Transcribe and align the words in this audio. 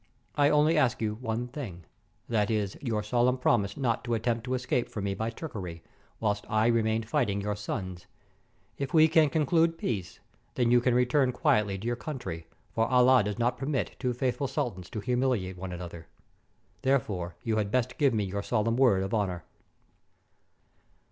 I 0.33 0.49
only 0.49 0.79
ask 0.79 0.99
you 0.99 1.13
one 1.13 1.47
thing: 1.47 1.85
that 2.27 2.49
is, 2.49 2.75
your 2.81 3.03
solemn 3.03 3.37
promise 3.37 3.77
not 3.77 4.03
to 4.05 4.15
attempt 4.15 4.45
to 4.45 4.55
escape 4.55 4.89
from 4.89 5.03
me 5.03 5.13
by 5.13 5.29
trickery, 5.29 5.83
whilst 6.19 6.43
I 6.49 6.65
remain 6.65 7.03
fighting 7.03 7.39
your 7.39 7.55
sons. 7.55 8.07
If 8.79 8.95
we 8.95 9.07
can 9.07 9.29
conclude 9.29 9.77
peace, 9.77 10.19
then 10.55 10.71
you 10.71 10.81
can 10.81 10.95
return 10.95 11.31
quietly 11.31 11.77
to 11.77 11.85
your 11.85 11.95
country, 11.95 12.47
for 12.73 12.87
Allah 12.87 13.23
does 13.23 13.37
not 13.37 13.59
permit 13.59 13.95
two 13.99 14.13
faithful 14.13 14.47
sultans 14.47 14.89
to 14.89 15.01
humiliate 15.01 15.55
one 15.55 15.71
another! 15.71 16.07
Therefore, 16.81 17.35
you 17.43 17.57
had 17.57 17.69
best 17.69 17.99
give 17.99 18.11
me 18.11 18.23
your 18.23 18.41
solemn 18.41 18.77
word 18.77 19.03
of 19.03 19.13
honor." 19.13 19.43